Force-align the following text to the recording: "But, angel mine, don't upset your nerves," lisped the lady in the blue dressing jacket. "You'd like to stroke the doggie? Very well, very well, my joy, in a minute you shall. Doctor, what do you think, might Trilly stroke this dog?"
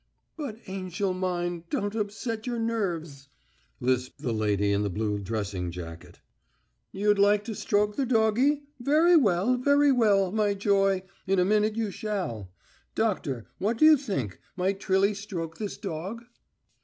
"But, 0.35 0.57
angel 0.65 1.13
mine, 1.13 1.65
don't 1.69 1.93
upset 1.93 2.47
your 2.47 2.57
nerves," 2.57 3.29
lisped 3.79 4.21
the 4.23 4.33
lady 4.33 4.71
in 4.71 4.81
the 4.81 4.89
blue 4.89 5.19
dressing 5.19 5.69
jacket. 5.69 6.21
"You'd 6.91 7.19
like 7.19 7.43
to 7.43 7.53
stroke 7.53 7.97
the 7.97 8.07
doggie? 8.07 8.63
Very 8.79 9.15
well, 9.15 9.57
very 9.57 9.91
well, 9.91 10.31
my 10.31 10.55
joy, 10.55 11.03
in 11.27 11.37
a 11.37 11.45
minute 11.45 11.75
you 11.75 11.91
shall. 11.91 12.49
Doctor, 12.95 13.45
what 13.59 13.77
do 13.77 13.85
you 13.85 13.95
think, 13.95 14.39
might 14.57 14.79
Trilly 14.79 15.13
stroke 15.13 15.59
this 15.59 15.77
dog?" 15.77 16.23